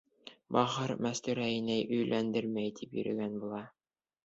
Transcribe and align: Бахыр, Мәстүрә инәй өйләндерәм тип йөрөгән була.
Бахыр, 0.55 0.93
Мәстүрә 1.07 1.45
инәй 1.57 1.85
өйләндерәм 1.99 2.59
тип 2.81 2.99
йөрөгән 3.01 3.39
була. 3.45 3.63